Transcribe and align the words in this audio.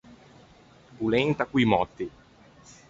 Polenta 1.01 1.47
co-i 1.51 1.69
mòtti. 1.77 2.07